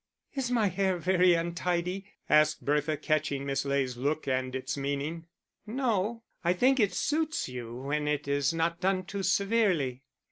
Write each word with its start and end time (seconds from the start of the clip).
"Is 0.33 0.49
my 0.49 0.65
hair 0.67 0.97
very 0.97 1.35
untidy?" 1.35 2.05
asked 2.27 2.65
Bertha, 2.65 2.97
catching 2.97 3.45
Miss 3.45 3.65
Ley's 3.65 3.97
look 3.97 4.27
and 4.27 4.55
its 4.55 4.75
meaning. 4.75 5.27
"No, 5.67 6.23
I 6.43 6.53
think 6.53 6.79
it 6.79 6.91
suits 6.95 7.47
you 7.47 7.75
when 7.75 8.07
it 8.07 8.27
is 8.27 8.51
not 8.51 8.81
done 8.81 9.05
too 9.05 9.21
severely." 9.21 10.01